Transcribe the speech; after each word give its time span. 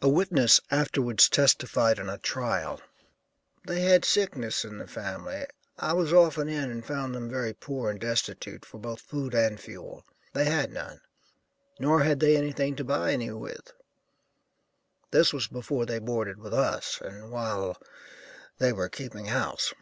A 0.00 0.08
witness 0.08 0.58
afterwards 0.70 1.28
testified 1.28 1.98
in 1.98 2.08
a 2.08 2.16
trial: 2.16 2.80
"They 3.66 3.82
had 3.82 4.06
sickness 4.06 4.64
in 4.64 4.78
the 4.78 4.86
family; 4.86 5.44
I 5.78 5.92
was 5.92 6.14
often 6.14 6.48
in 6.48 6.70
and 6.70 6.82
found 6.82 7.14
them 7.14 7.28
very 7.28 7.52
poor 7.52 7.90
and 7.90 8.00
destitute, 8.00 8.64
for 8.64 8.78
both 8.78 9.02
food 9.02 9.34
and 9.34 9.60
fuel. 9.60 10.06
They 10.32 10.46
had 10.46 10.72
none, 10.72 11.02
nor 11.78 12.02
had 12.04 12.20
they 12.20 12.38
anything 12.38 12.74
to 12.76 12.84
buy 12.84 13.12
any 13.12 13.30
with. 13.32 13.70
This 15.10 15.34
was 15.34 15.46
before 15.46 15.84
they 15.84 15.98
boarded 15.98 16.38
with 16.38 16.54
us, 16.54 16.98
and 17.02 17.30
while 17.30 17.76
they 18.56 18.72
were 18.72 18.88
keeping 18.88 19.26
house. 19.26 19.74